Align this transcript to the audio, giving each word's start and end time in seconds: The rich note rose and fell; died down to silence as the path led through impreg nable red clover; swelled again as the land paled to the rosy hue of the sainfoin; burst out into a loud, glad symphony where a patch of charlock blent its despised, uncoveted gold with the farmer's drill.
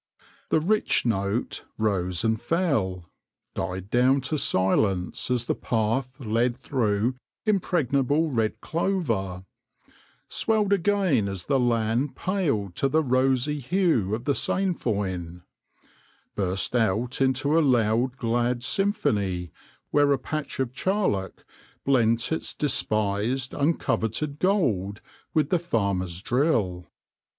The 0.49 0.59
rich 0.59 1.05
note 1.05 1.63
rose 1.77 2.23
and 2.23 2.41
fell; 2.41 3.05
died 3.53 3.91
down 3.91 4.21
to 4.21 4.37
silence 4.39 5.29
as 5.29 5.45
the 5.45 5.53
path 5.53 6.19
led 6.19 6.55
through 6.55 7.17
impreg 7.45 7.89
nable 7.91 8.35
red 8.35 8.61
clover; 8.61 9.45
swelled 10.27 10.73
again 10.73 11.27
as 11.27 11.43
the 11.43 11.59
land 11.59 12.15
paled 12.15 12.73
to 12.77 12.89
the 12.89 13.03
rosy 13.03 13.59
hue 13.59 14.15
of 14.15 14.23
the 14.23 14.33
sainfoin; 14.33 15.43
burst 16.33 16.75
out 16.75 17.21
into 17.21 17.55
a 17.55 17.61
loud, 17.61 18.17
glad 18.17 18.63
symphony 18.63 19.51
where 19.91 20.11
a 20.11 20.17
patch 20.17 20.59
of 20.59 20.73
charlock 20.75 21.45
blent 21.85 22.31
its 22.31 22.55
despised, 22.55 23.53
uncoveted 23.53 24.39
gold 24.39 24.99
with 25.35 25.49
the 25.51 25.59
farmer's 25.59 26.23
drill. 26.23 26.87